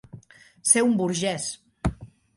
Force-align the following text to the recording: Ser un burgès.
Ser 0.69 0.83
un 0.87 0.97
burgès. 1.03 1.47